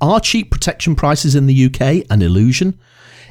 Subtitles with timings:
[0.00, 2.78] Are cheap protection prices in the UK an illusion?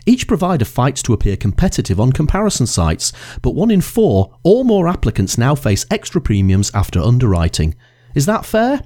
[0.06, 3.12] Each provider fights to appear competitive on comparison sites,
[3.42, 7.76] but one in four or more applicants now face extra premiums after underwriting.
[8.14, 8.82] Is that fair?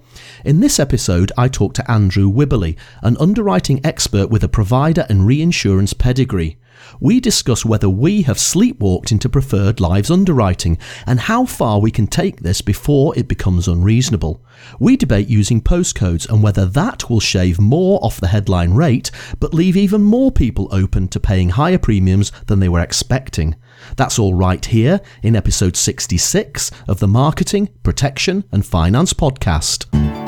[0.45, 5.27] In this episode, I talk to Andrew Wibberley, an underwriting expert with a provider and
[5.27, 6.57] reinsurance pedigree.
[6.99, 12.07] We discuss whether we have sleepwalked into preferred lives underwriting and how far we can
[12.07, 14.43] take this before it becomes unreasonable.
[14.79, 19.53] We debate using postcodes and whether that will shave more off the headline rate but
[19.53, 23.55] leave even more people open to paying higher premiums than they were expecting.
[23.95, 30.22] That's all right here in episode 66 of the Marketing, Protection and Finance podcast.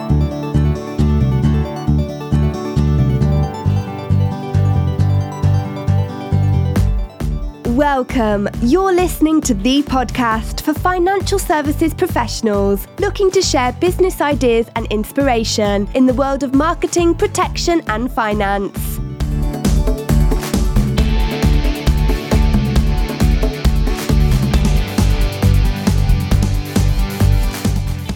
[7.97, 8.49] Welcome.
[8.61, 14.85] You're listening to the podcast for financial services professionals looking to share business ideas and
[14.87, 18.77] inspiration in the world of marketing, protection, and finance.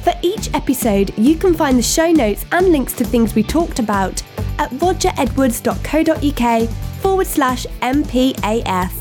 [0.03, 3.79] For each episode, you can find the show notes and links to things we talked
[3.79, 4.21] about
[4.57, 6.69] at rogeredwards.co.uk
[6.99, 8.98] forward slash MPAF.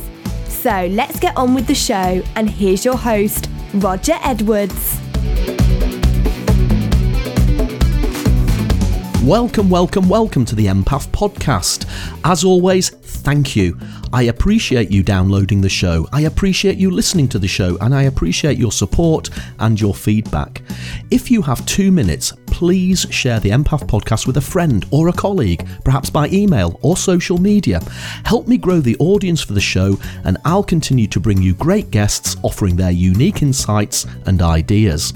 [0.68, 5.00] So let's get on with the show, and here's your host, Roger Edwards.
[9.24, 11.86] Welcome, welcome, welcome to the Empath podcast.
[12.22, 12.90] As always,
[13.28, 13.76] thank you.
[14.10, 16.08] I appreciate you downloading the show.
[16.14, 20.62] I appreciate you listening to the show and I appreciate your support and your feedback.
[21.10, 25.12] If you have two minutes, please share the Empath podcast with a friend or a
[25.12, 27.80] colleague, perhaps by email or social media.
[28.24, 31.90] Help me grow the audience for the show and I'll continue to bring you great
[31.90, 35.12] guests offering their unique insights and ideas.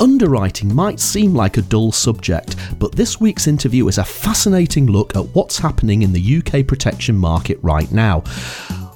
[0.00, 5.16] Underwriting might seem like a dull subject, but this week's interview is a fascinating look
[5.16, 8.22] at what's happening in the UK protection market right now.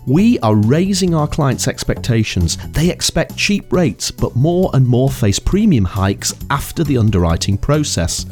[0.04, 2.56] We are raising our clients' expectations.
[2.72, 8.26] They expect cheap rates, but more and more face premium hikes after the underwriting process.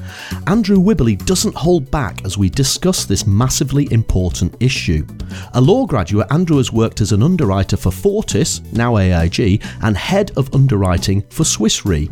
[0.49, 5.07] Andrew Wibberley doesn't hold back as we discuss this massively important issue.
[5.55, 10.33] A law graduate, Andrew has worked as an underwriter for Fortis, now AIG, and head
[10.37, 12.11] of underwriting for Swiss Re.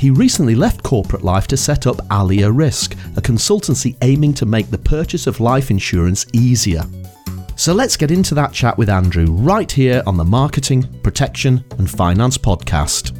[0.00, 4.70] He recently left corporate life to set up Alea Risk, a consultancy aiming to make
[4.70, 6.84] the purchase of life insurance easier.
[7.54, 11.90] So let's get into that chat with Andrew right here on the Marketing, Protection and
[11.90, 13.14] Finance podcast.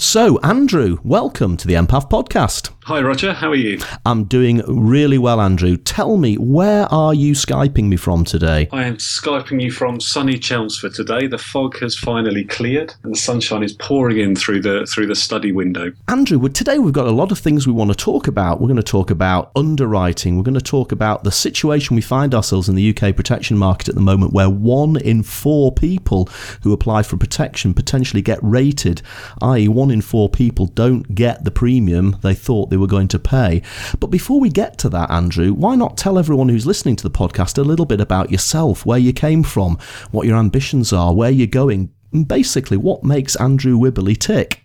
[0.00, 2.73] So, Andrew, welcome to the Empath podcast.
[2.86, 3.32] Hi, Roger.
[3.32, 3.78] How are you?
[4.04, 5.78] I'm doing really well, Andrew.
[5.78, 8.68] Tell me, where are you Skyping me from today?
[8.72, 11.26] I am Skyping you from sunny Chelmsford today.
[11.26, 15.14] The fog has finally cleared and the sunshine is pouring in through the through the
[15.14, 15.92] study window.
[16.08, 18.60] Andrew, today we've got a lot of things we want to talk about.
[18.60, 20.36] We're going to talk about underwriting.
[20.36, 23.88] We're going to talk about the situation we find ourselves in the UK protection market
[23.88, 26.26] at the moment where one in four people
[26.64, 29.00] who apply for protection potentially get rated,
[29.40, 33.20] i.e., one in four people don't get the premium they thought they were going to
[33.20, 33.62] pay.
[34.00, 37.10] But before we get to that, Andrew, why not tell everyone who's listening to the
[37.10, 39.78] podcast a little bit about yourself, where you came from,
[40.10, 44.64] what your ambitions are, where you're going, and basically what makes Andrew Wibberley tick?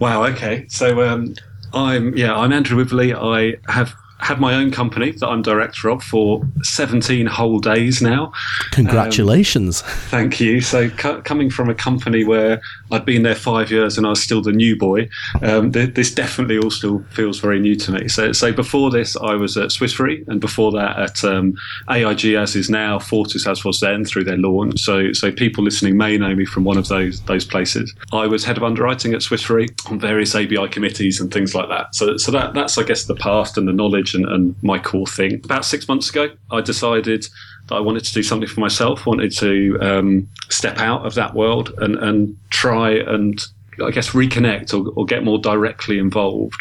[0.00, 0.24] Wow.
[0.24, 0.66] Okay.
[0.68, 1.34] So um,
[1.74, 3.14] I'm yeah I'm Andrew Wibberley.
[3.14, 8.32] I have had my own company that I'm director of for 17 whole days now.
[8.70, 9.82] Congratulations.
[9.82, 10.60] Um, thank you.
[10.60, 12.60] So, coming from a company where
[12.90, 15.08] I'd been there five years and I was still the new boy,
[15.42, 18.08] um, th- this definitely all still feels very new to me.
[18.08, 21.54] So, so before this, I was at Swiss Re, and before that at um,
[21.90, 24.80] AIG, as is now, Fortis, as was then through their launch.
[24.80, 27.94] So, so people listening may know me from one of those those places.
[28.12, 31.68] I was head of underwriting at Swiss Re on various ABI committees and things like
[31.68, 31.94] that.
[31.94, 35.06] So, so that that's I guess the past and the knowledge and, and my core
[35.06, 35.40] thing.
[35.44, 37.26] About six months ago, I decided
[37.68, 41.34] that I wanted to do something for myself, wanted to um, step out of that
[41.34, 43.44] world and, and try and
[43.84, 46.58] I guess reconnect or, or, get more directly involved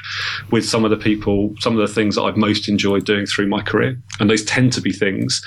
[0.52, 3.48] with some of the people, some of the things that I've most enjoyed doing through
[3.48, 3.98] my career.
[4.20, 5.42] And those tend to be things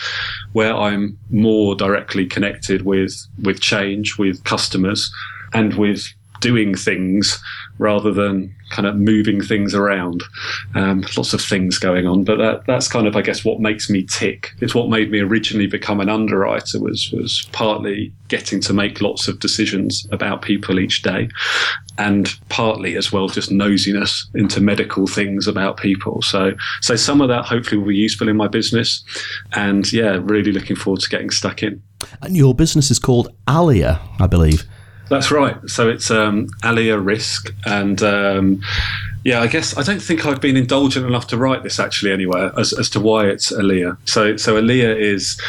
[0.53, 5.13] where I'm more directly connected with with change, with customers,
[5.53, 6.07] and with
[6.41, 7.43] doing things
[7.79, 10.23] rather than kind of moving things around.
[10.75, 13.89] Um, lots of things going on, but that, that's kind of, I guess, what makes
[13.89, 14.53] me tick.
[14.61, 19.27] It's what made me originally become an underwriter was was partly getting to make lots
[19.29, 21.29] of decisions about people each day,
[21.97, 26.21] and partly as well just nosiness into medical things about people.
[26.23, 26.53] So
[26.83, 29.03] so some of that hopefully will be useful in my business,
[29.53, 31.83] and yeah, really looking forward to getting stuck in.
[32.23, 34.65] And your business is called Alea, I believe.
[35.09, 35.57] That's right.
[35.69, 38.61] So it's um, Alea Risk, and um,
[39.25, 42.53] yeah, I guess I don't think I've been indulgent enough to write this actually anywhere
[42.59, 43.97] as, as to why it's Alea.
[44.05, 45.41] So so Alea is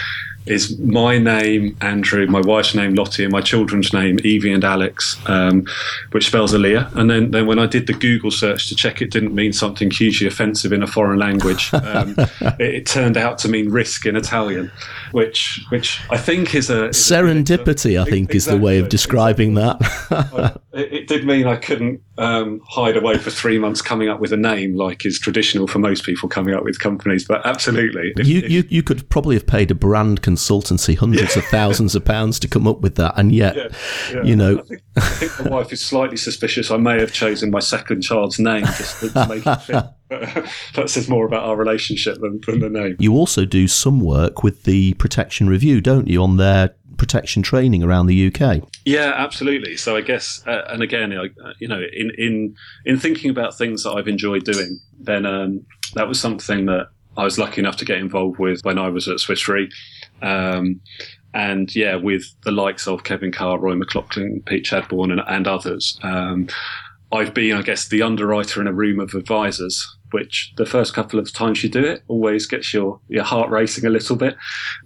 [0.50, 5.16] is my name, Andrew, my wife's name, Lottie, and my children's name, Evie and Alex,
[5.28, 5.66] um,
[6.12, 6.90] which spells Alea.
[6.96, 9.92] And then, then when I did the Google search to check it didn't mean something
[9.92, 14.16] hugely offensive in a foreign language, um, it, it, turned out to mean risk in
[14.16, 14.72] Italian,
[15.12, 18.00] which which I think is a is serendipity.
[18.00, 19.88] A, I think exactly, is the way of describing exactly.
[20.10, 20.62] that.
[20.74, 24.34] it, it, did mean I couldn't um, hide away for three months coming up with
[24.34, 27.26] a name like is traditional for most people coming up with companies.
[27.26, 31.36] But absolutely, if, you, if, you you could probably have paid a brand consultancy hundreds
[31.36, 31.44] yeah.
[31.44, 33.68] of thousands of pounds to come up with that, and yet, yeah,
[34.14, 34.24] yeah.
[34.24, 36.72] you know, I think, I think, my wife is slightly suspicious.
[36.72, 39.84] I may have chosen my second child's name just to, to make it fit.
[40.10, 42.96] that says more about our relationship than, than the name.
[42.98, 47.84] You also do some work with the Protection Review, don't you, on their protection training
[47.84, 48.68] around the UK.
[48.86, 49.78] Yeah, absolutely.
[49.78, 51.12] So I guess, uh, and again,
[51.60, 52.56] you know, in in
[52.86, 56.88] in thinking about things that I've enjoyed doing, then um, that was something that
[57.18, 59.70] I was lucky enough to get involved with when I was at Swiss Re.
[60.22, 60.80] Um,
[61.34, 66.00] and yeah, with the likes of Kevin Carr, Roy McLoughlin, Pete Chadborn, and, and others.
[66.02, 66.48] Um,
[67.12, 71.20] I've been, I guess, the underwriter in a room of advisors, which the first couple
[71.20, 74.38] of times you do it always gets your, your heart racing a little bit.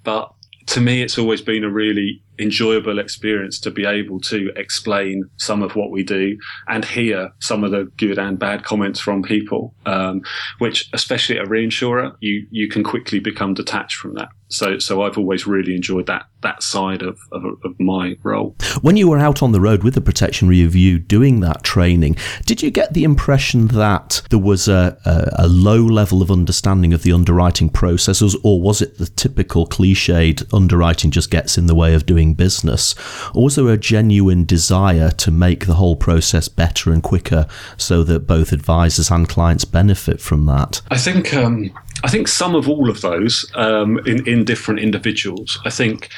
[0.03, 0.33] But
[0.67, 5.61] to me, it's always been a really enjoyable experience to be able to explain some
[5.61, 6.37] of what we do
[6.67, 10.21] and hear some of the good and bad comments from people, um,
[10.59, 14.29] which, especially at a reinsurer, you, you can quickly become detached from that.
[14.49, 18.55] So, so I've always really enjoyed that that side of, of, of, my role.
[18.81, 22.61] When you were out on the road with the Protection Review doing that training, did
[22.61, 27.03] you get the impression that there was a, a, a low level of understanding of
[27.03, 31.93] the underwriting processes, or was it the typical cliched underwriting just gets in the way
[31.93, 32.95] of doing business?
[33.33, 37.47] Or was there a genuine desire to make the whole process better and quicker
[37.77, 40.81] so that both advisors and clients benefit from that?
[40.91, 41.71] I think um,
[42.03, 45.59] I think some of all of those um, in in different individuals.
[45.65, 46.09] I think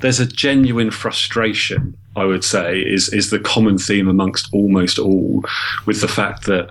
[0.00, 1.96] there's a genuine frustration.
[2.16, 5.44] I would say is is the common theme amongst almost all,
[5.84, 6.70] with the fact that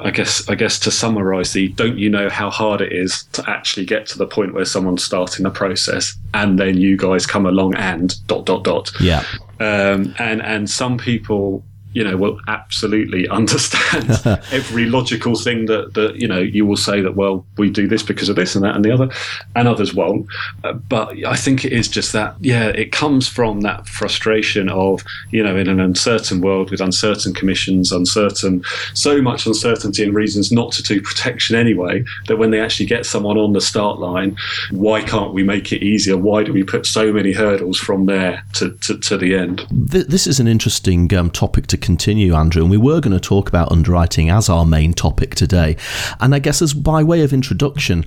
[0.00, 3.48] I guess I guess to summarize the don't you know how hard it is to
[3.48, 7.46] actually get to the point where someone's starting the process and then you guys come
[7.46, 8.90] along and dot dot dot.
[9.00, 9.24] Yeah.
[9.60, 11.64] Um, and and some people
[11.98, 14.08] you know, will absolutely understand
[14.52, 18.04] every logical thing that, that, you know, you will say that, well, we do this
[18.04, 19.10] because of this and that and the other,
[19.56, 20.28] and others won't.
[20.62, 25.02] Uh, but I think it is just that, yeah, it comes from that frustration of,
[25.32, 28.62] you know, in an uncertain world with uncertain commissions, uncertain,
[28.94, 33.06] so much uncertainty and reasons not to do protection anyway, that when they actually get
[33.06, 34.36] someone on the start line,
[34.70, 36.16] why can't we make it easier?
[36.16, 39.66] Why do we put so many hurdles from there to, to, to the end?
[39.72, 43.48] This is an interesting um, topic to continue, Andrew, and we were going to talk
[43.48, 45.74] about underwriting as our main topic today.
[46.20, 48.04] And I guess, as by way of introduction,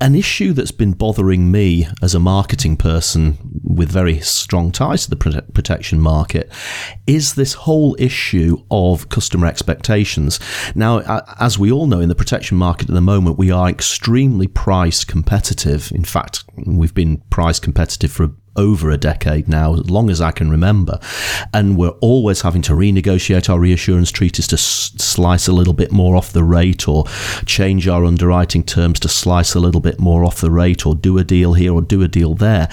[0.00, 5.10] an issue that's been bothering me as a marketing person with very strong ties to
[5.10, 6.48] the protection market
[7.08, 10.38] is this whole issue of customer expectations.
[10.76, 11.00] Now,
[11.40, 15.02] as we all know, in the protection market at the moment, we are extremely price
[15.02, 15.90] competitive.
[15.92, 20.30] In fact, we've been price competitive for over a decade now, as long as I
[20.32, 20.98] can remember.
[21.54, 25.92] And we're always having to renegotiate our reassurance treaties to s- slice a little bit
[25.92, 27.04] more off the rate or
[27.46, 31.16] change our underwriting terms to slice a little bit more off the rate or do
[31.18, 32.68] a deal here or do a deal there.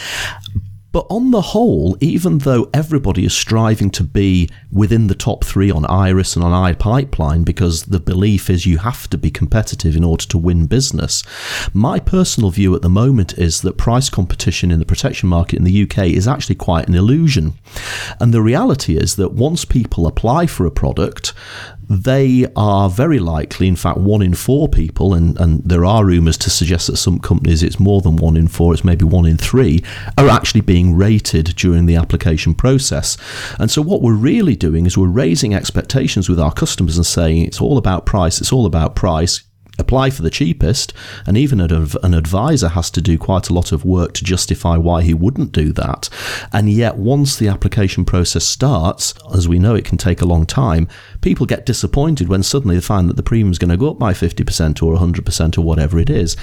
[0.96, 5.70] But on the whole, even though everybody is striving to be within the top three
[5.70, 10.06] on Iris and on iPipeline because the belief is you have to be competitive in
[10.06, 11.22] order to win business,
[11.74, 15.66] my personal view at the moment is that price competition in the protection market in
[15.66, 17.56] the UK is actually quite an illusion.
[18.22, 21.34] And the reality is that once people apply for a product,
[21.90, 26.38] they are very likely, in fact, one in four people, and, and there are rumours
[26.40, 29.38] to suggest that some companies it's more than one in four, it's maybe one in
[29.38, 29.84] three,
[30.18, 33.18] are actually being rated during the application process.
[33.60, 37.46] And so, what we're really doing is we're raising expectations with our customers and saying
[37.46, 39.45] it's all about price, it's all about price
[39.78, 40.94] apply for the cheapest,
[41.26, 45.02] and even an advisor has to do quite a lot of work to justify why
[45.02, 46.10] he wouldn't do that.
[46.52, 50.46] And yet, once the application process starts, as we know it can take a long
[50.46, 50.88] time,
[51.22, 54.00] people get disappointed when suddenly they find that the premium is going to go up
[54.00, 56.36] by 50% or 100% or whatever it is.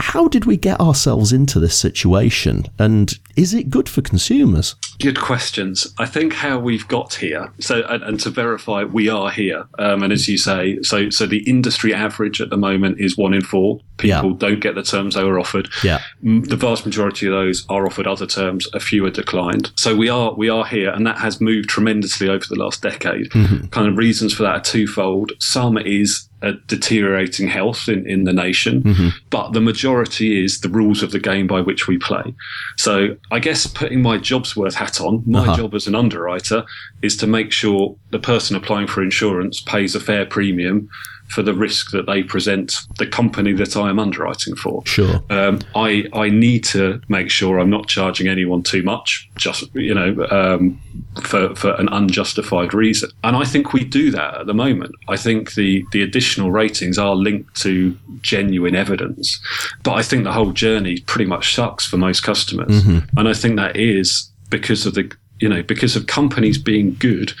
[0.00, 2.66] How did we get ourselves into this situation?
[2.78, 4.74] And is it good for consumers?
[5.00, 5.92] Good questions.
[5.98, 7.52] I think how we've got here.
[7.60, 9.66] So, and, and to verify, we are here.
[9.78, 13.34] Um, and as you say, so so the industry average at the moment is one
[13.34, 14.36] in four people Yeah.
[14.38, 15.68] don't get the terms they were offered.
[15.82, 16.00] Yeah.
[16.22, 18.66] The vast majority of those are offered other terms.
[18.74, 19.70] A few are declined.
[19.76, 23.30] So we are we are here, and that has moved tremendously over the last decade.
[23.30, 23.66] Mm-hmm.
[23.68, 25.32] Kind of reasons for that are twofold.
[25.40, 31.02] Some is a deteriorating health in, in the nation, but the majority is the rules
[31.02, 32.34] of the game by which we play.
[32.76, 35.56] So I guess putting my job's worth hat on, my Uh-huh.
[35.56, 36.64] job as an underwriter
[37.02, 40.88] is to make sure the person applying for insurance pays a fair premium
[41.28, 44.82] for the risk that they present the company that I am underwriting for.
[44.86, 45.20] Sure.
[45.28, 49.92] Um, I I need to make sure I'm not charging anyone too much, just you
[49.92, 50.78] know, um,
[51.24, 53.10] for for an unjustified reason.
[53.24, 54.92] And I think we do that at the moment.
[55.08, 56.02] I think the the
[56.44, 59.40] ratings are linked to genuine evidence,
[59.82, 62.84] but I think the whole journey pretty much sucks for most customers,
[63.16, 67.32] and I think that is because of the you know because of companies being good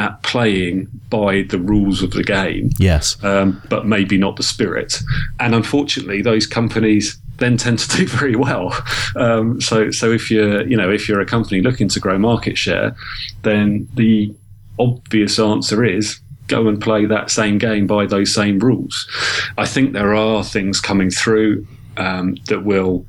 [0.00, 3.16] at playing by the rules of the game Yes.
[3.22, 4.98] um, but maybe not the spirit.
[5.38, 8.76] And unfortunately, those companies then tend to do very well.
[9.14, 12.58] Um, so, so if you're, you know, if you're a company looking to grow market
[12.58, 12.96] share,
[13.42, 14.34] then the
[14.80, 19.08] obvious answer is go and play that same game by those same rules.
[19.56, 23.06] I think there are things coming through um, that will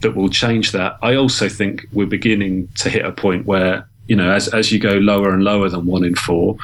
[0.00, 0.98] that will change that.
[1.02, 4.78] I also think we're beginning to hit a point where you know, as, as you
[4.78, 6.56] go lower and lower than one in four,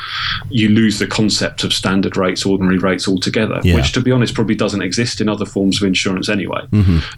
[0.51, 3.77] you lose the concept of standard rates, ordinary rates altogether, Yeah.
[3.77, 6.61] which, to be honest, probably doesn't exist in other forms of insurance anyway.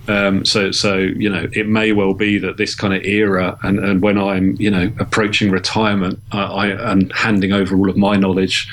[0.08, 3.78] Um, so, so you know, it may well be that this kind of era, and,
[3.78, 8.16] and when I'm, you know, approaching retirement, I, I am handing over all of my
[8.16, 8.68] knowledge.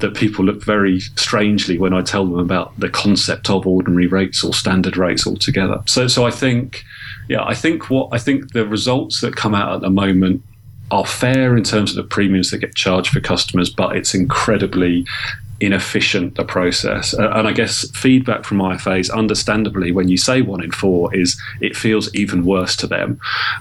[0.00, 4.44] That people look very strangely when I tell them about the concept of ordinary rates
[4.44, 5.82] or standard rates altogether.
[5.86, 6.84] So, so I think,
[7.30, 10.42] yeah, I think what I think the results that come out at the moment
[10.90, 15.04] are fair in terms of the premiums that get charged for customers, but it's incredibly
[15.60, 17.14] inefficient the process.
[17.14, 21.40] Uh, and I guess feedback from IFAs, understandably, when you say one in four, is
[21.60, 23.20] it feels even worse to them.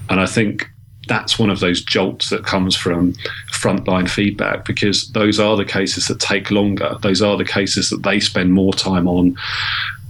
[0.09, 0.69] And I think
[1.07, 3.13] that's one of those jolts that comes from
[3.51, 6.97] frontline feedback because those are the cases that take longer.
[7.01, 9.37] Those are the cases that they spend more time on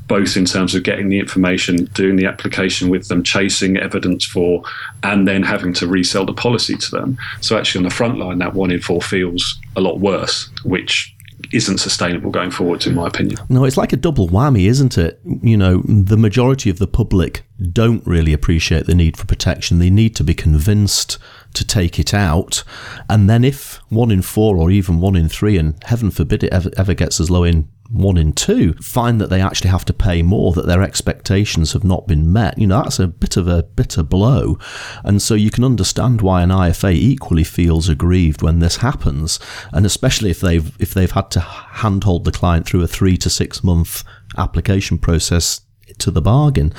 [0.08, 4.64] both in terms of getting the information, doing the application with them, chasing evidence for,
[5.04, 7.18] and then having to resell the policy to them.
[7.42, 11.16] So actually, on the front line, that one in four feels a lot worse, which
[11.52, 13.38] isn't sustainable going forwards, in my opinion.
[13.50, 15.20] No, it's like a double whammy, isn't it?
[15.42, 19.80] You know, the majority of the public don't really appreciate the need for protection.
[19.80, 21.18] They need to be convinced
[21.54, 22.64] to take it out.
[23.10, 26.54] And then if one in four or even one in three, and heaven forbid it
[26.54, 29.94] ever, ever gets as low in one in two, find that they actually have to
[29.94, 33.48] pay more, that their expectations have not been met, you know, that's a bit of
[33.48, 34.58] a bitter blow.
[35.04, 39.39] And so you can understand why an IFA equally feels aggrieved when this happens.
[39.72, 43.30] And especially if they've if they've had to handhold the client through a three to
[43.30, 44.04] six month
[44.38, 45.62] application process
[46.00, 46.74] to the bargain.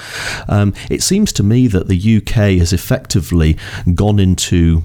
[0.48, 3.56] Um, it seems to me that the UK has effectively
[3.94, 4.84] gone into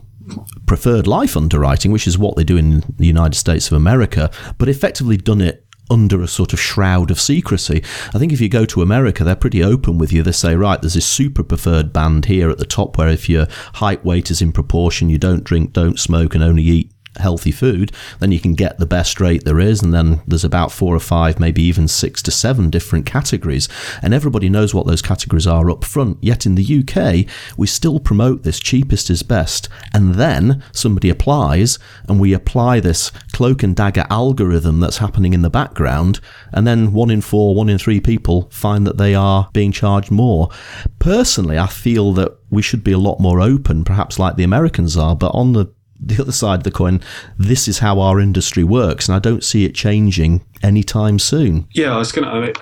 [0.65, 4.69] preferred life underwriting, which is what they do in the United States of America, but
[4.69, 7.83] effectively done it under a sort of shroud of secrecy.
[8.13, 10.23] I think if you go to America, they're pretty open with you.
[10.23, 13.47] They say, right, there's this super preferred band here at the top where if your
[13.75, 17.91] height weight is in proportion, you don't drink, don't smoke, and only eat healthy food,
[18.19, 19.81] then you can get the best rate there is.
[19.81, 23.67] And then there's about four or five, maybe even six to seven different categories.
[24.01, 26.17] And everybody knows what those categories are up front.
[26.21, 29.69] Yet in the UK, we still promote this cheapest is best.
[29.93, 31.77] And then somebody applies
[32.07, 36.19] and we apply this cloak and dagger algorithm that's happening in the background.
[36.51, 40.11] And then one in four, one in three people find that they are being charged
[40.11, 40.49] more.
[40.99, 44.97] Personally, I feel that we should be a lot more open, perhaps like the Americans
[44.97, 47.01] are, but on the the other side of the coin,
[47.37, 51.67] this is how our industry works, and I don't see it changing anytime soon.
[51.71, 52.33] Yeah, I was going to.
[52.33, 52.53] I mean,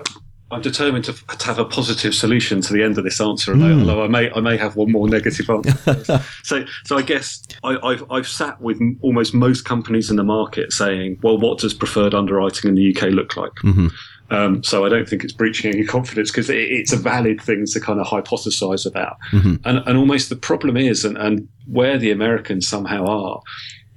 [0.51, 3.74] I'm determined to, to have a positive solution to the end of this answer, although,
[3.74, 3.79] hmm.
[3.81, 6.24] although I may I may have one more negative answer.
[6.43, 10.74] so, so I guess I, I've I've sat with almost most companies in the market
[10.74, 13.53] saying, well, what does preferred underwriting in the UK look like?
[13.63, 13.88] Mm-hmm.
[14.31, 17.65] Um, so I don't think it's breaching any confidence because it, it's a valid thing
[17.65, 19.17] to kind of hypothesize about.
[19.65, 23.41] And, and almost the problem is, and, and where the Americans somehow are,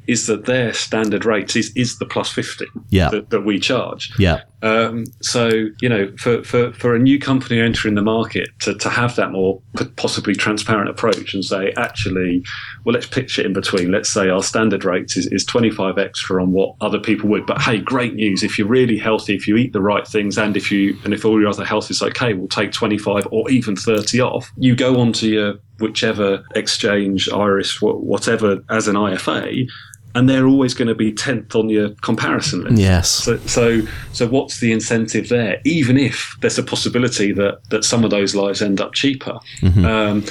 [0.06, 3.08] is that their standard rates is, is the plus 50 Yeah.
[3.10, 4.12] that, that we charge.
[4.18, 8.74] Yeah, Um, so, you know, for, for, for a new company entering the market to,
[8.74, 9.60] to have that more
[9.96, 12.44] possibly transparent approach and say, actually,
[12.84, 13.90] well, let's pitch it in between.
[13.90, 17.46] Let's say our standard rates is, is 25 extra on what other people would.
[17.46, 18.42] But hey, great news.
[18.42, 21.24] If you're really healthy, if you eat the right things and if you, and if
[21.24, 24.50] all your other health is okay, we'll take 25 or even 30 off.
[24.56, 29.66] You go onto your whichever exchange, Iris, whatever, as an IFA,
[30.14, 32.78] and they're always going to be tenth on your comparison list.
[32.78, 33.10] Yes.
[33.10, 35.60] So, so, so what's the incentive there?
[35.64, 39.84] Even if there's a possibility that that some of those lives end up cheaper, mm-hmm.
[39.84, 40.24] um,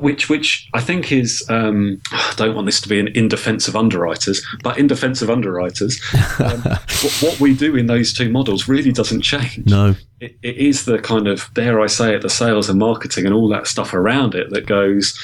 [0.00, 3.68] which which I think is um, I don't want this to be an in defence
[3.68, 6.00] of underwriters, but in defence of underwriters,
[6.40, 9.66] um, what, what, we do in those two models really doesn't change.
[9.66, 13.24] No, it, it is the kind of dare I say it, the sales and marketing
[13.24, 15.18] and all that stuff around it that goes.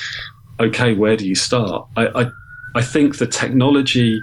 [0.61, 1.89] Okay, where do you start?
[1.97, 2.31] I, I,
[2.75, 4.21] I think the technology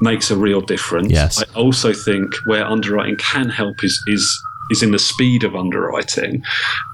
[0.00, 1.10] makes a real difference.
[1.10, 1.42] Yes.
[1.42, 6.42] I also think where underwriting can help is is is in the speed of underwriting.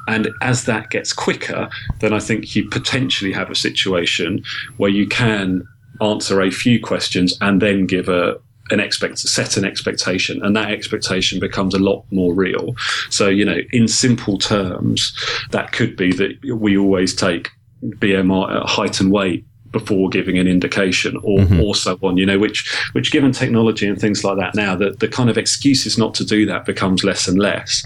[0.07, 1.69] And as that gets quicker,
[2.01, 4.43] then I think you potentially have a situation
[4.79, 5.67] where you can
[6.01, 8.37] answer a few questions and then give a
[8.71, 12.75] an expect set an expectation and that expectation becomes a lot more real
[13.09, 15.15] so you know in simple terms
[15.53, 17.51] that could be that we always take
[17.83, 21.61] BMI uh, height and weight before giving an indication or, mm-hmm.
[21.61, 24.91] or so on, you know, which, which given technology and things like that now, the,
[24.91, 27.85] the kind of excuses not to do that becomes less and less.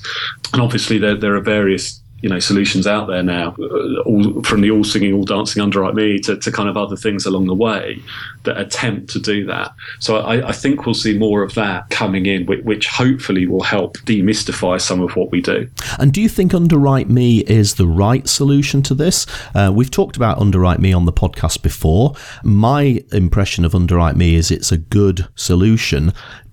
[0.52, 4.60] And obviously there, there are various you know solutions out there now, uh, all, from
[4.60, 8.00] the all singing, all dancing UnderwriteMe to, to kind of other things along the way
[8.44, 9.74] that attempt to do that.
[9.98, 13.62] So I, I think we'll see more of that coming in, which, which, hopefully will
[13.62, 15.68] help demystify some of what we do.
[15.98, 19.26] And do you think UnderwriteMe is the right solution to this?
[19.54, 22.14] Uh, we've talked about UnderwriteMe on the podcast before.
[22.44, 26.12] My impression of UnderwriteMe is it's a good solution.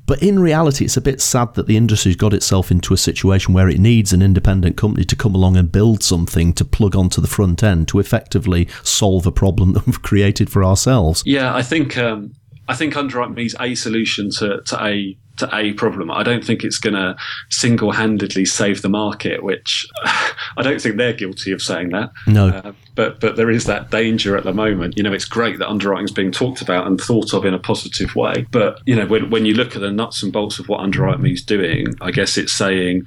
[0.10, 3.54] But in reality, it's a bit sad that the industry's got itself into a situation
[3.54, 7.22] where it needs an independent company to come along and build something to plug onto
[7.22, 11.22] the front end to effectively solve a problem that we've created for ourselves.
[11.28, 12.34] Yeah, I think um,
[12.68, 16.12] I think UnderwriteMe is a solution to, to a to a problem.
[16.12, 17.16] I don't think it's going to
[17.50, 22.12] single handedly save the market, which I don't think they're guilty of saying that.
[22.28, 22.50] No.
[22.50, 24.96] Uh, but but there is that danger at the moment.
[24.98, 27.60] You know, it's great that underwriting is being talked about and thought of in a
[27.60, 28.46] positive way.
[28.52, 31.26] But you know, when when you look at the nuts and bolts of what underwriting
[31.28, 33.06] is doing, I guess it's saying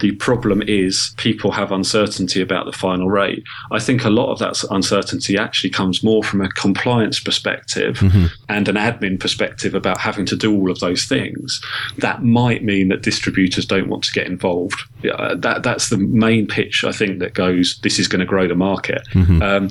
[0.00, 3.44] the problem is people have uncertainty about the final rate.
[3.70, 8.26] I think a lot of that uncertainty actually comes more from a compliance perspective mm-hmm.
[8.48, 11.60] and an admin perspective about having to do all of those things.
[11.98, 14.80] That might mean that distributors don't want to get involved.
[15.02, 17.78] Yeah, that that's the main pitch I think that goes.
[17.82, 19.02] This is going to grow the market.
[19.12, 19.42] Mm-hmm.
[19.42, 19.68] Um,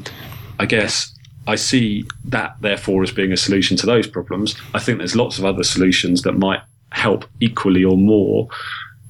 [0.60, 1.14] I guess
[1.48, 4.56] I see that, therefore, as being a solution to those problems.
[4.74, 8.48] I think there's lots of other solutions that might help equally or more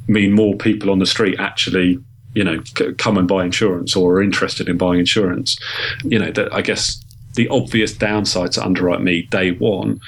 [0.10, 1.98] mean more people on the street actually
[2.34, 2.62] you know
[2.98, 5.58] come and buy insurance or are interested in buying insurance
[6.04, 7.04] you know that i guess
[7.36, 10.00] the obvious downside to UnderwriteMe day one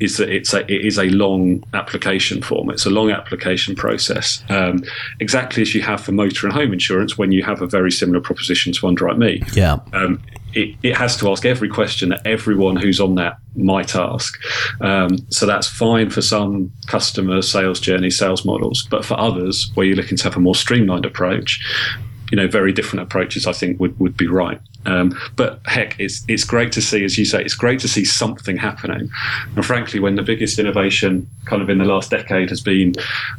[0.00, 2.70] is that it's a it is a long application form.
[2.70, 4.84] It's a long application process, um,
[5.20, 8.20] exactly as you have for motor and home insurance when you have a very similar
[8.20, 9.56] proposition to UnderwriteMe.
[9.56, 9.78] Yeah.
[9.92, 10.22] Um,
[10.54, 14.38] it, it has to ask every question that everyone who's on that might ask.
[14.80, 19.86] Um, so that's fine for some customer sales journey, sales models, but for others, where
[19.86, 21.60] you're looking to have a more streamlined approach,
[22.30, 24.60] you know, very different approaches, I think would, would be right.
[24.86, 28.04] Um, but heck, it's it's great to see, as you say, it's great to see
[28.04, 29.10] something happening.
[29.54, 32.94] And frankly, when the biggest innovation kind of in the last decade has been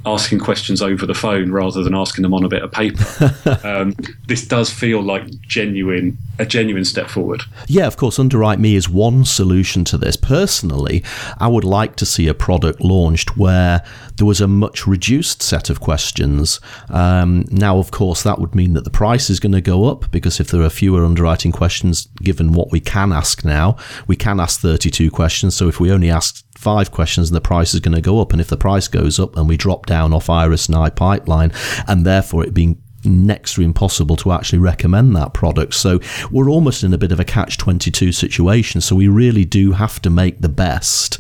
[0.06, 3.96] asking questions over the phone rather than asking them on a bit of paper, um,
[4.28, 7.44] this does feel like genuine a genuine step forward.
[7.68, 10.16] Yeah, of course, UnderwriteMe is one solution to this.
[10.16, 11.04] Personally,
[11.38, 13.84] I would like to see a product launched where
[14.16, 16.62] there was a much reduced set of questions.
[16.90, 20.10] Um, now, of course, that would mean that the price is going to go up
[20.12, 24.40] because if there are fewer underwriting questions, given what we can ask now, we can
[24.40, 25.56] ask 32 questions.
[25.56, 28.32] So if we only ask five questions, the price is going to go up.
[28.32, 31.54] And if the price goes up and we drop down off Iris and iPipeline,
[31.88, 35.74] and therefore it being next to impossible to actually recommend that product.
[35.74, 36.00] So
[36.32, 38.82] we're almost in a bit of a catch 22 situation.
[38.82, 41.18] So we really do have to make the best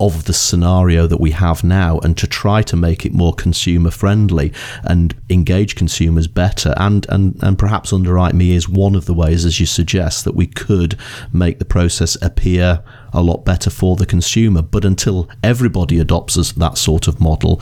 [0.00, 3.90] of the scenario that we have now and to try to make it more consumer
[3.90, 6.74] friendly and engage consumers better.
[6.76, 10.48] And, and, and perhaps UnderwriteMe is one of the ways, as you suggest, that we
[10.48, 10.98] could
[11.32, 12.82] make the process appear
[13.12, 14.62] a lot better for the consumer.
[14.62, 17.60] But until everybody adopts that sort of model,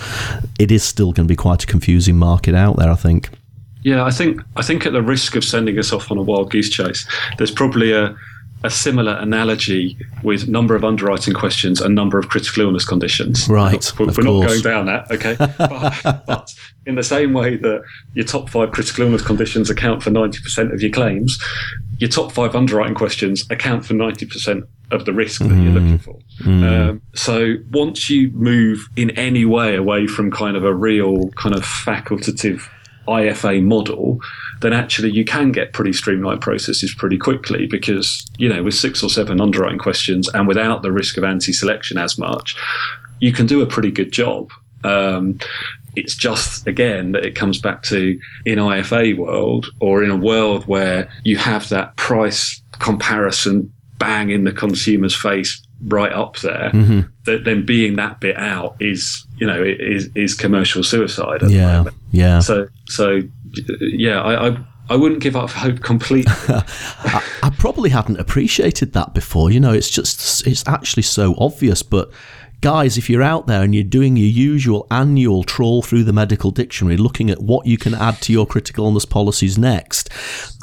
[0.59, 3.31] it is still going to be quite a confusing market out there, I think.
[3.83, 6.51] Yeah, I think I think at the risk of sending us off on a wild
[6.51, 7.07] goose chase,
[7.39, 8.15] there's probably a
[8.63, 13.49] a similar analogy with number of underwriting questions and number of critical illness conditions.
[13.49, 13.93] Right.
[13.99, 15.35] We're, we're not going down that, okay?
[15.59, 16.55] but, but,
[16.87, 17.83] in the same way that
[18.15, 21.43] your top five critical illness conditions account for 90% of your claims,
[21.99, 25.63] your top five underwriting questions account for 90% of the risk that mm.
[25.63, 26.19] you're looking for.
[26.41, 26.89] Mm.
[26.91, 31.55] Um, so once you move in any way away from kind of a real kind
[31.55, 32.67] of facultative
[33.11, 34.21] IFA model,
[34.61, 39.03] then actually you can get pretty streamlined processes pretty quickly because, you know, with six
[39.03, 42.57] or seven underwriting questions and without the risk of anti selection as much,
[43.19, 44.51] you can do a pretty good job.
[44.85, 45.39] Um,
[45.97, 50.65] it's just again that it comes back to in IFA world or in a world
[50.67, 57.01] where you have that price comparison bang in the consumer's face right up there, mm-hmm.
[57.25, 61.43] that then being that bit out is you know is is commercial suicide.
[61.49, 62.41] yeah, yeah.
[62.41, 63.21] So so
[63.81, 64.57] yeah, I, I
[64.91, 66.33] I wouldn't give up hope completely.
[66.49, 69.51] I, I, probably hadn't appreciated that before.
[69.51, 72.11] You know, it's just it's actually so obvious, but
[72.61, 76.51] guys, if you're out there and you're doing your usual annual trawl through the medical
[76.51, 80.13] dictionary, looking at what you can add to your critical illness policies next,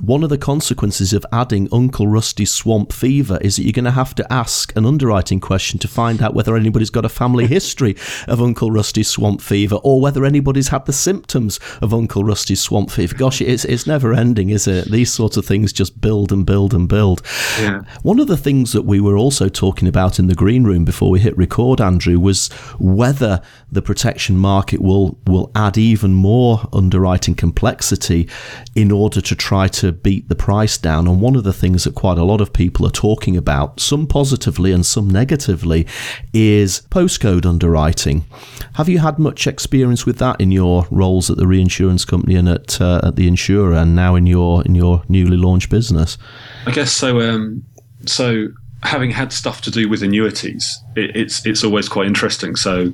[0.01, 3.91] one of the consequences of adding Uncle Rusty's swamp fever is that you're going to
[3.91, 7.95] have to ask an underwriting question to find out whether anybody's got a family history
[8.27, 12.91] of Uncle Rusty's swamp fever or whether anybody's had the symptoms of Uncle Rusty's swamp
[12.91, 13.15] fever.
[13.15, 14.91] Gosh, it's, it's never ending, is it?
[14.91, 17.23] These sorts of things just build and build and build.
[17.59, 17.81] Yeah.
[18.03, 21.09] One of the things that we were also talking about in the green room before
[21.09, 27.35] we hit record, Andrew, was whether the protection market will will add even more underwriting
[27.35, 28.29] complexity
[28.75, 31.07] in order to try to beat the price down.
[31.07, 34.07] And one of the things that quite a lot of people are talking about, some
[34.07, 35.87] positively and some negatively,
[36.33, 38.25] is postcode underwriting.
[38.73, 42.49] Have you had much experience with that in your roles at the reinsurance company and
[42.49, 46.17] at uh, at the insurer, and now in your in your newly launched business?
[46.65, 47.21] I guess so.
[47.21, 47.63] Um,
[48.05, 48.47] so
[48.83, 52.55] having had stuff to do with annuities, it, it's it's always quite interesting.
[52.55, 52.93] So,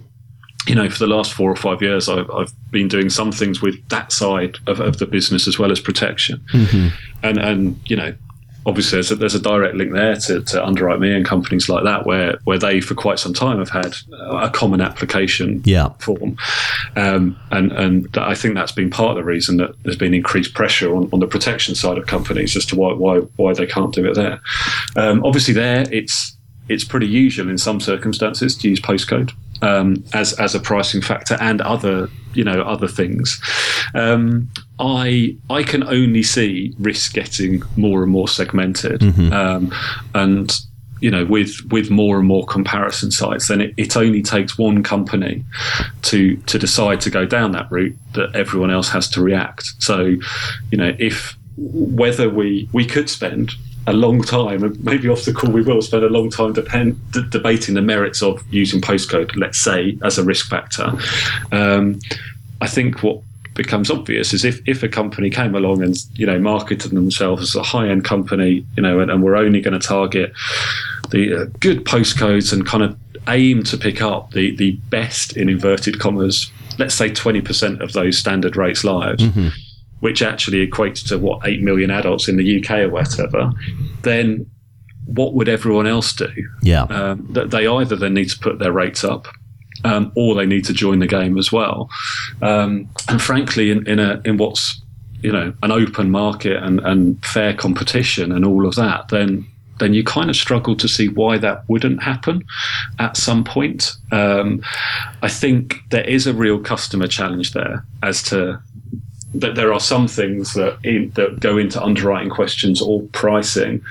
[0.67, 3.61] you know, for the last four or five years, I've, I've been doing some things
[3.61, 6.87] with that side of, of the business as well as protection, mm-hmm.
[7.23, 8.13] and and you know,
[8.65, 12.05] obviously there's a, there's a direct link there to, to UnderwriteMe and companies like that
[12.05, 15.89] where where they for quite some time have had a common application yeah.
[15.99, 16.37] form.
[16.95, 20.53] Um, and and I think that's been part of the reason that there's been increased
[20.53, 23.93] pressure on, on the protection side of companies as to why why why they can't
[23.93, 24.41] do it there.
[24.95, 26.37] Um, obviously there it's
[26.69, 31.37] it's pretty usual in some circumstances to use postcode um, as as a pricing factor
[31.39, 33.41] and other you know other things.
[33.93, 39.31] Um, I I can only see risk getting more and more segmented, mm-hmm.
[39.33, 39.73] um,
[40.13, 40.57] and
[40.99, 44.83] you know with with more and more comparison sites, then it, it only takes one
[44.83, 45.43] company
[46.03, 49.65] to to decide to go down that route that everyone else has to react.
[49.79, 50.15] So,
[50.71, 53.51] you know if whether we we could spend
[53.87, 56.99] a long time, and maybe off the call we will spend a long time depend,
[57.11, 60.93] d- debating the merits of using postcode, let's say, as a risk factor.
[61.51, 61.99] Um,
[62.61, 63.21] I think what
[63.55, 67.55] becomes obvious is if, if a company came along and you know marketed themselves as
[67.55, 70.33] a high end company, you know, and, and we're only going to target
[71.09, 75.49] the uh, good postcodes and kind of aim to pick up the the best in
[75.49, 79.23] inverted commas, let's say twenty percent of those standard rates lives.
[79.23, 79.49] Mm-hmm
[80.03, 83.49] which actually equates to what eight million adults in the UK or whatever,
[84.01, 84.45] then
[85.05, 86.27] what would everyone else do?
[86.61, 89.27] Yeah, um, that they either then need to put their rates up.
[89.85, 91.89] Um, or they need to join the game as well,
[92.41, 94.81] um, and frankly, in, in a in what's
[95.21, 99.45] you know an open market and, and fair competition and all of that, then
[99.79, 102.45] then you kind of struggle to see why that wouldn't happen
[102.99, 103.93] at some point.
[104.11, 104.61] Um,
[105.21, 108.61] I think there is a real customer challenge there as to
[109.33, 113.83] that there are some things that in, that go into underwriting questions or pricing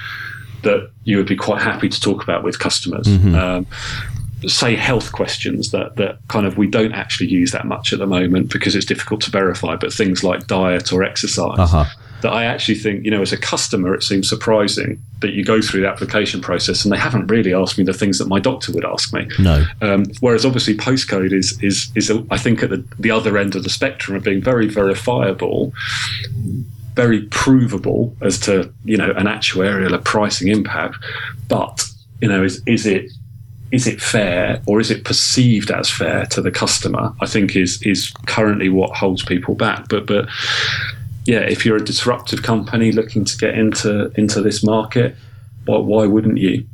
[0.63, 3.07] that you would be quite happy to talk about with customers.
[3.07, 3.35] Mm-hmm.
[3.35, 3.67] Um,
[4.49, 8.07] say health questions that that kind of we don't actually use that much at the
[8.07, 11.59] moment because it's difficult to verify, but things like diet or exercise.
[11.59, 11.85] Uh-huh
[12.23, 15.61] that I actually think, you know, as a customer, it seems surprising that you go
[15.61, 18.73] through the application process and they haven't really asked me the things that my doctor
[18.73, 19.29] would ask me.
[19.39, 19.65] No.
[19.81, 23.65] Um, whereas obviously postcode is is is I think at the, the other end of
[23.65, 25.73] the spectrum of being very verifiable,
[26.95, 30.97] very provable as to you know an actuarial a pricing impact,
[31.49, 31.85] but
[32.21, 33.11] you know is is it
[33.73, 37.13] is it fair or is it perceived as fair to the customer?
[37.21, 39.89] I think is is currently what holds people back.
[39.89, 40.29] But but
[41.25, 45.17] yeah, if you're a disruptive company looking to get into into this market,
[45.67, 46.67] why, why wouldn't you?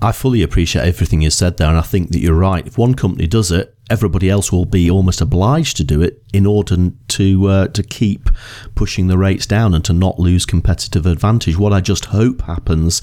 [0.00, 2.66] I fully appreciate everything you said there, and I think that you're right.
[2.66, 6.46] If one company does it, everybody else will be almost obliged to do it in
[6.46, 8.30] order to uh, to keep
[8.74, 11.58] pushing the rates down and to not lose competitive advantage.
[11.58, 13.02] What I just hope happens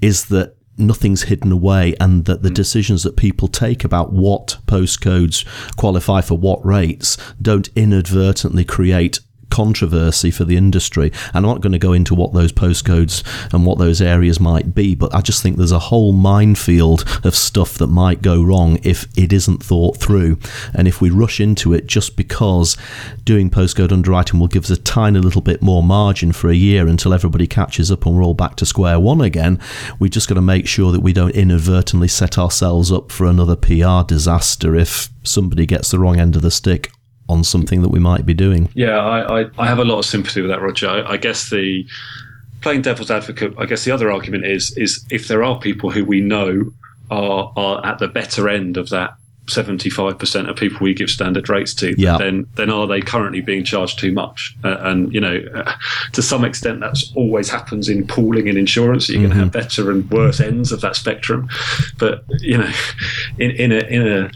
[0.00, 2.54] is that nothing's hidden away and that the mm.
[2.54, 5.44] decisions that people take about what postcodes
[5.76, 11.12] qualify for what rates don't inadvertently create controversy for the industry.
[11.34, 14.74] And I'm not going to go into what those postcodes and what those areas might
[14.74, 18.78] be, but I just think there's a whole minefield of stuff that might go wrong
[18.82, 20.38] if it isn't thought through.
[20.74, 22.76] And if we rush into it just because
[23.24, 26.86] doing postcode underwriting will give us a tiny little bit more margin for a year
[26.86, 29.60] until everybody catches up and we're all back to square one again,
[29.98, 33.56] we just got to make sure that we don't inadvertently set ourselves up for another
[33.56, 36.90] PR disaster if somebody gets the wrong end of the stick
[37.30, 38.68] on something that we might be doing.
[38.74, 40.88] Yeah, I, I, I have a lot of sympathy with that, Roger.
[40.88, 41.86] I, I guess the
[42.60, 46.04] playing devil's advocate, I guess the other argument is is if there are people who
[46.04, 46.72] we know
[47.10, 49.14] are are at the better end of that
[49.46, 52.18] 75% of people we give standard rates to, Yeah.
[52.18, 54.54] then then are they currently being charged too much?
[54.62, 55.72] Uh, and you know, uh,
[56.12, 59.08] to some extent, that's always happens in pooling and insurance.
[59.08, 61.48] You're going to have better and worse ends of that spectrum.
[61.98, 62.70] But you know,
[63.38, 64.30] in in a in a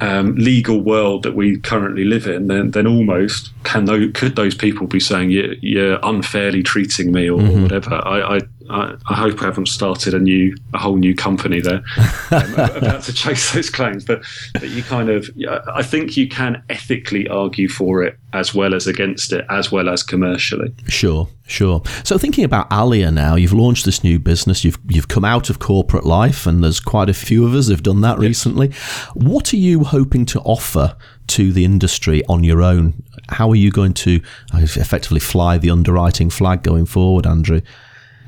[0.00, 4.54] um, legal world that we currently live in, then then almost can those, could those
[4.54, 7.94] people be saying you're, you're unfairly treating me or, or whatever?
[7.94, 11.82] I, I I I hope I haven't started a new a whole new company there
[12.30, 14.24] um, about to chase those claims, but
[14.54, 15.28] but you kind of,
[15.72, 19.88] I think you can ethically argue for it as well as against it as well
[19.88, 20.74] as commercially.
[20.88, 21.82] Sure, sure.
[22.04, 24.64] So thinking about Alea now, you've launched this new business.
[24.64, 27.82] You've you've come out of corporate life, and there's quite a few of us who've
[27.82, 28.72] done that recently.
[29.14, 30.96] What are you hoping to offer
[31.28, 33.02] to the industry on your own?
[33.28, 34.20] How are you going to
[34.54, 37.60] uh, effectively fly the underwriting flag going forward, Andrew?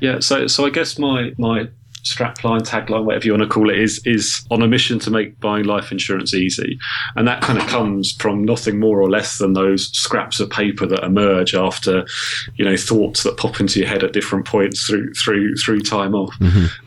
[0.00, 1.68] Yeah, so so I guess my my
[2.04, 5.38] strapline, tagline, whatever you want to call it, is is on a mission to make
[5.40, 6.78] buying life insurance easy,
[7.16, 10.86] and that kind of comes from nothing more or less than those scraps of paper
[10.86, 12.06] that emerge after,
[12.56, 16.14] you know, thoughts that pop into your head at different points through through through time
[16.14, 16.34] off,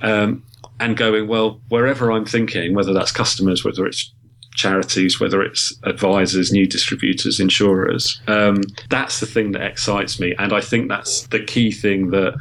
[0.01, 0.43] um,
[0.79, 4.11] and going well wherever I'm thinking, whether that's customers, whether it's
[4.53, 8.21] charities, whether it's advisors, new distributors, insurers.
[8.27, 12.33] Um, that's the thing that excites me, and I think that's the key thing that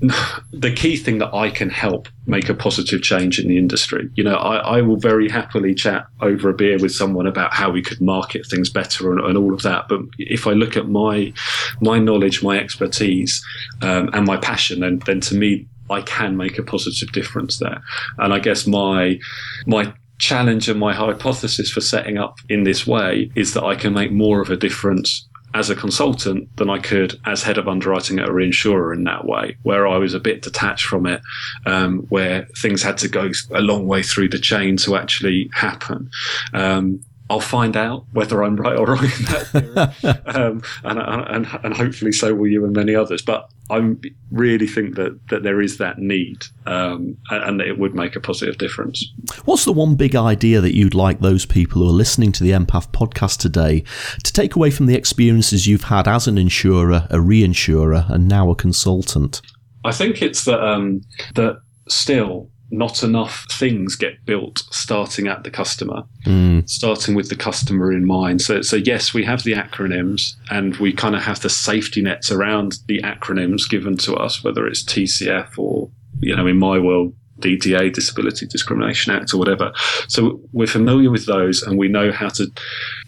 [0.50, 4.10] the key thing that I can help make a positive change in the industry.
[4.14, 7.70] You know, I, I will very happily chat over a beer with someone about how
[7.70, 9.86] we could market things better and, and all of that.
[9.88, 11.32] But if I look at my
[11.80, 13.42] my knowledge, my expertise,
[13.82, 17.82] um, and my passion, then then to me, I can make a positive difference there.
[18.18, 19.18] And I guess my
[19.66, 23.92] my challenge and my hypothesis for setting up in this way is that I can
[23.92, 28.18] make more of a difference as a consultant than I could as head of underwriting
[28.18, 31.22] at a reinsurer in that way, where I was a bit detached from it,
[31.64, 36.10] um, where things had to go a long way through the chain to actually happen.
[36.52, 41.64] Um, I'll find out whether I'm right or wrong in that theory, um, and, and,
[41.64, 43.22] and hopefully so will you and many others.
[43.22, 43.94] But I
[44.30, 48.14] really think that, that there is that need, um, and, and that it would make
[48.14, 49.02] a positive difference.
[49.46, 52.50] What's the one big idea that you'd like those people who are listening to the
[52.50, 53.84] Empath podcast today
[54.22, 58.50] to take away from the experiences you've had as an insurer, a reinsurer, and now
[58.50, 59.40] a consultant?
[59.82, 61.02] I think it's that um,
[61.34, 61.56] that
[61.88, 66.60] still not enough things get built starting at the customer, hmm.
[66.66, 68.42] starting with the customer in mind.
[68.42, 72.30] So, so yes, we have the acronyms and we kind of have the safety nets
[72.30, 77.14] around the acronyms given to us, whether it's TCF or, you know, in my world,
[77.40, 79.72] DDA, Disability Discrimination Act, or whatever.
[80.08, 82.50] So we're familiar with those and we know how to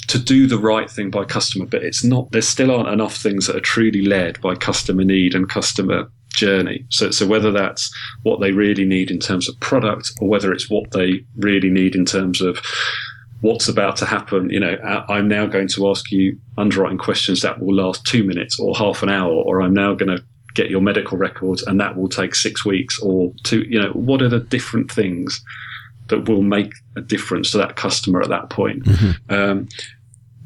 [0.09, 2.31] to do the right thing by customer, but it's not.
[2.31, 6.85] There still aren't enough things that are truly led by customer need and customer journey.
[6.90, 10.70] So, so whether that's what they really need in terms of product, or whether it's
[10.70, 12.61] what they really need in terms of
[13.40, 14.51] what's about to happen.
[14.51, 14.77] You know,
[15.09, 19.03] I'm now going to ask you underwriting questions that will last two minutes or half
[19.03, 20.22] an hour, or I'm now going to
[20.55, 23.62] get your medical records and that will take six weeks or two.
[23.68, 25.44] You know, what are the different things
[26.09, 28.87] that will make a difference to that customer at that point?
[29.29, 29.68] Um,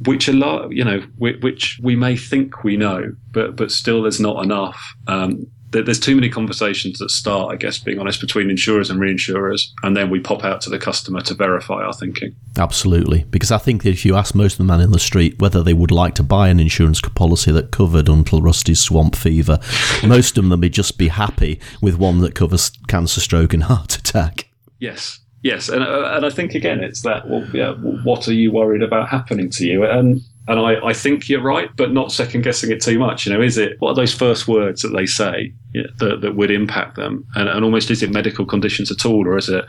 [0.07, 4.21] which a lot, you know, which we may think we know, but but still there's
[4.21, 4.81] not enough.
[5.07, 9.69] Um, there's too many conversations that start, I guess, being honest, between insurers and reinsurers,
[9.83, 12.35] and then we pop out to the customer to verify our thinking.
[12.59, 15.63] Absolutely, because I think if you ask most of the man in the street whether
[15.63, 19.59] they would like to buy an insurance policy that covered Uncle Rusty's swamp fever,
[20.05, 23.97] most of them would just be happy with one that covers cancer, stroke, and heart
[23.97, 24.49] attack.
[24.81, 27.29] Yes, yes, and uh, and I think again it's that.
[27.29, 29.85] Well, yeah, what are you worried about happening to you?
[29.85, 33.27] And and I, I think you're right, but not second guessing it too much.
[33.27, 35.53] You know, is it what are those first words that they say
[35.99, 37.27] that that would impact them?
[37.35, 39.65] And and almost is it medical conditions at all, or is it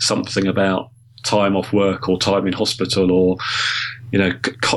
[0.00, 0.90] something about
[1.24, 3.36] time off work or time in hospital or
[4.12, 4.32] you know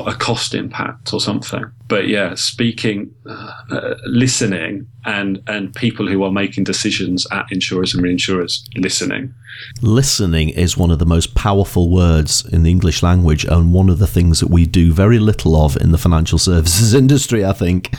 [0.06, 1.64] a cost impact or something?
[1.88, 7.94] But yeah, speaking, uh, uh, listening, and and people who are making decisions at insurers
[7.94, 9.34] and reinsurers listening.
[9.80, 13.98] Listening is one of the most powerful words in the English language, and one of
[13.98, 17.44] the things that we do very little of in the financial services industry.
[17.44, 17.94] I think.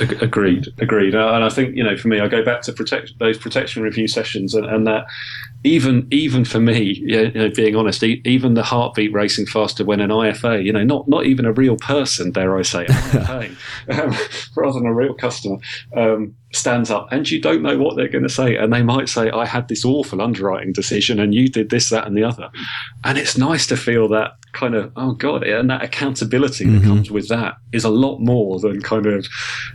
[0.00, 3.38] Agreed, agreed, and I think you know, for me, I go back to protect those
[3.38, 5.06] protection review sessions, and, and that
[5.64, 10.10] even even for me, you know, being honest, even the heartbeat racing faster when an
[10.10, 12.86] IFA, you know, not not even a real person, dare I say,
[13.88, 14.16] IFA, um,
[14.56, 15.58] rather than a real customer,
[15.94, 19.10] um, stands up, and you don't know what they're going to say, and they might
[19.10, 22.48] say, "I had this awful underwriting decision, and you did this, that, and the other,"
[23.04, 26.86] and it's nice to feel that kind of oh god and that accountability that mm-hmm.
[26.86, 29.26] comes with that is a lot more than kind of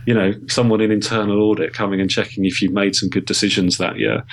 [0.06, 3.76] you know someone in internal audit coming and checking if you've made some good decisions
[3.78, 4.24] that year.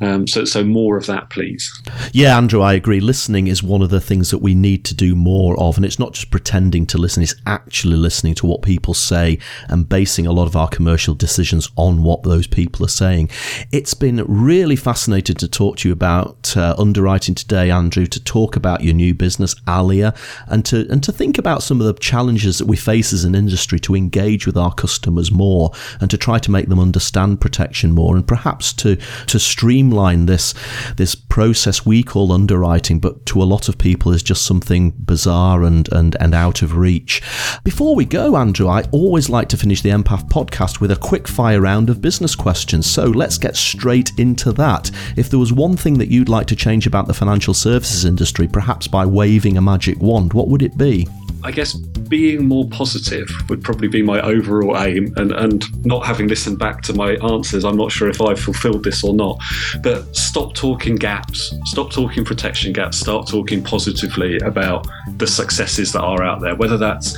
[0.00, 1.70] Um, so so more of that please.
[2.12, 3.00] Yeah andrew i agree.
[3.00, 5.98] Listening is one of the things that we need to do more of and it's
[5.98, 10.32] not just pretending to listen it's actually listening to what people say and basing a
[10.32, 13.28] lot of our commercial decisions on what those people are saying
[13.72, 18.56] it's been really fascinating to talk to you about uh, underwriting today andrew to talk
[18.56, 20.14] about your new business Alea,
[20.46, 23.34] and to and to think about some of the challenges that we face as an
[23.34, 27.92] industry to engage with our customers more and to try to make them understand protection
[27.92, 30.54] more and perhaps to to streamline this
[30.96, 35.62] this process we call underwriting, but to a lot of people is just something bizarre
[35.62, 37.22] and and and out of reach.
[37.64, 41.28] Before we go, Andrew, I always like to finish the MPAF podcast with a quick
[41.28, 42.90] fire round of business questions.
[42.90, 44.90] So let's get straight into that.
[45.16, 48.48] If there was one thing that you'd like to change about the financial services industry,
[48.48, 51.06] perhaps by waving a magic wand, what would it be?
[51.42, 55.12] I guess being more positive would probably be my overall aim.
[55.16, 58.84] And, and not having listened back to my answers, I'm not sure if I've fulfilled
[58.84, 59.40] this or not.
[59.82, 66.02] But stop talking gaps, stop talking protection gaps, start talking positively about the successes that
[66.02, 67.16] are out there, whether that's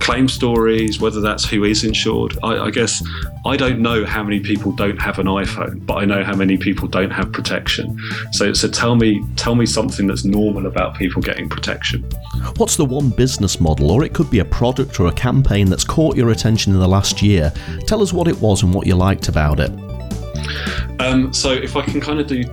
[0.00, 2.38] claim stories, whether that's who is insured.
[2.42, 3.02] I, I, guess
[3.44, 6.56] I don't know how many people don't have an iPhone, but I know how many
[6.56, 7.98] people don't have protection.
[8.32, 12.02] So, so tell me, tell me something that's normal about people getting protection.
[12.56, 15.84] What's the one business model, or it could be a product or a campaign that's
[15.84, 17.52] caught your attention in the last year?
[17.86, 19.70] Tell us what it was and what you liked about it.
[21.00, 22.44] Um, so, if I can kind of do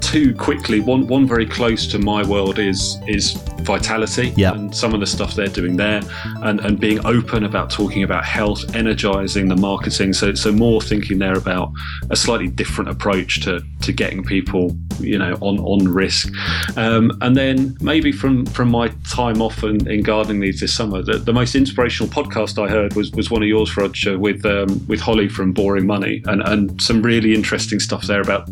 [0.00, 3.32] two quickly, one one very close to my world is is
[3.62, 4.54] vitality yep.
[4.54, 6.00] and some of the stuff they're doing there
[6.42, 10.12] and, and being open about talking about health, energizing the marketing.
[10.12, 11.70] So so more thinking there about
[12.10, 16.32] a slightly different approach to to getting people, you know, on on risk.
[16.76, 21.02] Um, and then maybe from from my time off in, in gardening leave this summer,
[21.02, 24.84] the, the, most inspirational podcast I heard was was one of yours, Roger, with um,
[24.88, 28.48] with Holly from Boring Money and, and some really interesting stuff there about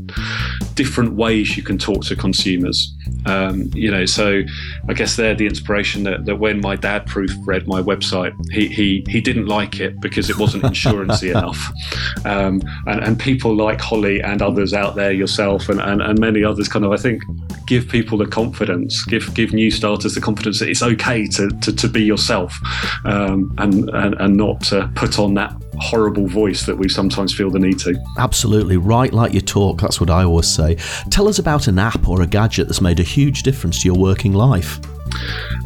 [0.76, 2.94] different ways you can talk to consumers.
[3.24, 4.42] Um, you know, so
[4.88, 9.04] I guess they're the inspiration that, that when my dad proofread my website, he, he,
[9.08, 11.58] he didn't like it because it wasn't insurancy enough.
[12.24, 16.44] Um, and, and people like Holly and others out there, yourself and, and, and many
[16.44, 17.22] others, kind of, I think,
[17.66, 21.74] give people the confidence, give give new starters the confidence that it's okay to, to,
[21.74, 22.56] to be yourself
[23.04, 27.50] um, and, and, and not to put on that horrible voice that we sometimes feel
[27.50, 27.96] the need to.
[28.18, 28.76] Absolutely.
[28.76, 29.80] Right like you talk.
[29.80, 30.76] That's what I always say.
[31.10, 33.98] Tell us about an app or a gadget that's made a huge difference to your
[33.98, 34.80] working life.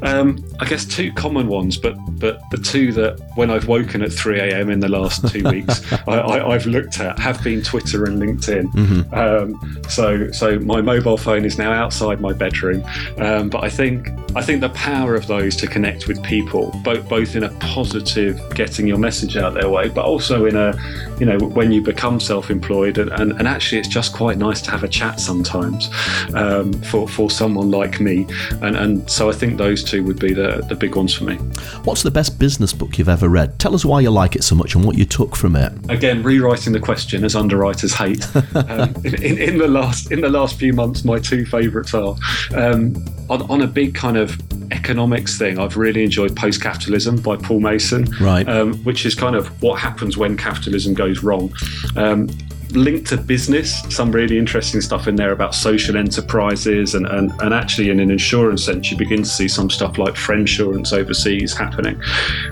[0.02, 4.12] Um, I guess two common ones, but but the two that when I've woken at
[4.12, 4.70] 3 a.m.
[4.70, 8.64] in the last two weeks, I, have looked at have been Twitter and LinkedIn.
[8.72, 9.14] Mm-hmm.
[9.14, 12.84] Um, so so my mobile phone is now outside my bedroom,
[13.18, 17.08] um, but I think I think the power of those to connect with people, both
[17.08, 20.74] both in a positive, getting your message out their way, but also in a
[21.18, 24.70] you know when you become self-employed and, and, and actually it's just quite nice to
[24.70, 25.90] have a chat sometimes
[26.34, 28.26] um, for for someone like me,
[28.62, 31.36] and and so I think those two would be the, the big ones for me.
[31.84, 33.58] What's the best business book you've ever read?
[33.58, 35.72] Tell us why you like it so much and what you took from it.
[35.88, 38.24] Again, rewriting the question as underwriters hate.
[38.54, 42.14] um, in, in, in, the last in the last few months, my two favourites are
[42.54, 42.94] um,
[43.30, 44.38] on, on a big kind of
[44.72, 45.58] economics thing.
[45.58, 48.46] I've really enjoyed Post Capitalism by Paul Mason, right?
[48.46, 51.52] Um, which is kind of what happens when capitalism goes wrong.
[51.96, 52.28] Um,
[52.76, 57.54] linked to business, some really interesting stuff in there about social enterprises, and, and, and
[57.54, 62.00] actually, in an insurance sense, you begin to see some stuff like Friendsurance overseas happening,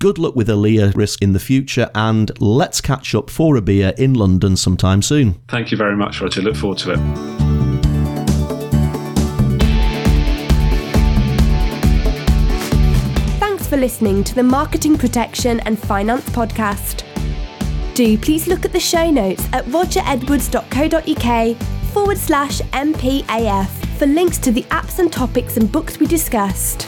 [0.00, 3.94] Good luck with Alea Risk in the future, and let's catch up for a beer
[3.96, 5.40] in London sometime soon.
[5.48, 6.42] Thank you very much, Roger.
[6.42, 7.43] Look forward to it.
[13.74, 17.02] For listening to the Marketing Protection and Finance podcast.
[17.94, 21.56] Do please look at the show notes at rogeredwards.co.uk
[21.92, 23.66] forward slash MPAF
[23.98, 26.86] for links to the apps and topics and books we discussed.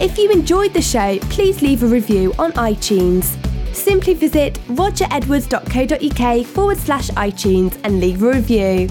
[0.00, 3.36] If you enjoyed the show, please leave a review on iTunes.
[3.74, 8.88] Simply visit rogeredwards.co.uk forward slash iTunes and leave a review.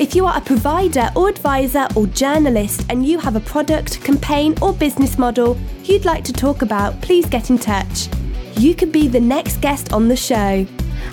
[0.00, 4.54] If you are a provider or advisor or journalist and you have a product, campaign,
[4.62, 8.08] or business model you'd like to talk about, please get in touch.
[8.56, 10.66] You could be the next guest on the show.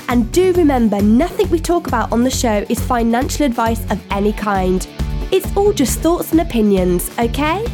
[0.07, 4.31] And do remember, nothing we talk about on the show is financial advice of any
[4.31, 4.87] kind.
[5.33, 7.65] It's all just thoughts and opinions, okay?